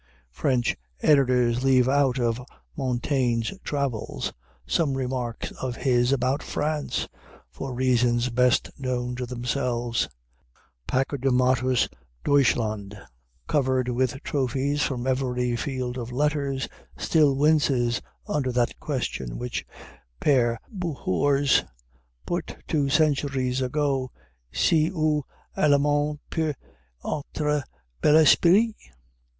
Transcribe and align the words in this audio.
French 0.31 0.75
editors 1.03 1.63
leave 1.63 1.87
out 1.87 2.17
of 2.17 2.41
Montaigne's 2.75 3.53
"Travels" 3.63 4.33
some 4.65 4.97
remarks 4.97 5.51
of 5.61 5.75
his 5.75 6.11
about 6.11 6.41
France, 6.41 7.07
for 7.51 7.71
reasons 7.75 8.29
best 8.29 8.71
known 8.79 9.15
to 9.17 9.27
themselves. 9.27 10.09
Pachydermatous 10.87 11.87
Deutschland, 12.23 12.99
covered 13.45 13.89
with 13.89 14.19
trophies 14.23 14.81
from 14.81 15.05
every 15.05 15.55
field 15.55 15.99
of 15.99 16.11
letters, 16.11 16.67
still 16.97 17.35
winces 17.35 18.01
under 18.27 18.51
that 18.51 18.79
question 18.79 19.37
which 19.37 19.63
Père 20.19 20.57
Bouhours 20.75 21.63
put 22.25 22.57
two 22.67 22.89
centuries 22.89 23.61
ago, 23.61 24.09
_Si 24.51 24.89
un 24.91 25.21
Allemand 25.55 26.17
peut 26.31 26.55
être 27.05 27.63
bel 28.01 28.17
esprit? 28.17 28.73